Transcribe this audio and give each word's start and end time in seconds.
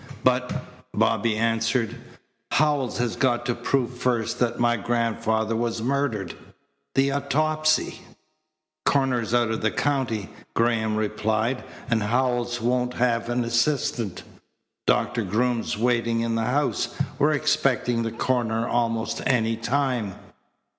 "But," 0.23 0.51
Bobby 0.95 1.37
answered, 1.37 1.95
"Howells 2.53 2.97
has 2.97 3.15
got 3.15 3.45
to 3.45 3.53
prove 3.53 3.95
first 3.99 4.39
that 4.39 4.59
my 4.59 4.75
grandfather 4.75 5.55
was 5.55 5.83
murdered. 5.83 6.33
The 6.95 7.11
autopsy?" 7.11 7.99
"Coroner's 8.83 9.31
out 9.35 9.51
of 9.51 9.61
the 9.61 9.69
county," 9.69 10.31
Graham 10.55 10.95
replied, 10.95 11.63
"and 11.87 12.01
Howells 12.01 12.59
won't 12.59 12.95
have 12.95 13.29
an 13.29 13.43
assistant. 13.43 14.23
Dr. 14.87 15.21
Groom's 15.21 15.77
waiting 15.77 16.21
in 16.21 16.33
the 16.33 16.45
house. 16.45 16.95
We're 17.19 17.33
expecting 17.33 18.01
the 18.01 18.11
coroner 18.11 18.67
almost 18.67 19.21
any 19.27 19.55
time." 19.55 20.15